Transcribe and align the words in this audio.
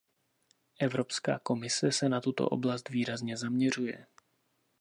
Evropská 0.79 1.39
komise 1.39 1.91
se 1.91 2.09
na 2.09 2.21
tuto 2.21 2.49
oblast 2.49 2.89
výrazně 2.89 3.37
zaměřuje. 3.37 4.07